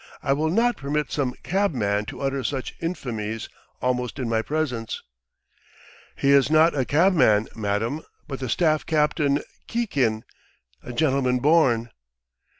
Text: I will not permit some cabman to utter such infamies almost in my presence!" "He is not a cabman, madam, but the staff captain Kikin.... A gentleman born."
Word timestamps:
I 0.23 0.33
will 0.33 0.49
not 0.49 0.77
permit 0.77 1.11
some 1.11 1.35
cabman 1.43 2.05
to 2.05 2.21
utter 2.21 2.43
such 2.43 2.73
infamies 2.79 3.49
almost 3.83 4.17
in 4.17 4.27
my 4.27 4.41
presence!" 4.41 5.03
"He 6.15 6.31
is 6.31 6.49
not 6.49 6.75
a 6.75 6.85
cabman, 6.85 7.49
madam, 7.55 8.01
but 8.27 8.39
the 8.39 8.49
staff 8.49 8.83
captain 8.83 9.43
Kikin.... 9.67 10.23
A 10.81 10.91
gentleman 10.91 11.37
born." 11.37 11.91